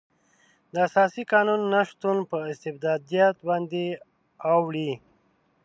[0.73, 3.83] د اساسي قانون نشتون په استبدادیت باندې
[4.51, 4.91] اوړي.